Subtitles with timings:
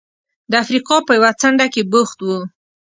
[0.51, 2.27] د افریقا په یوه څنډه کې بوخت و.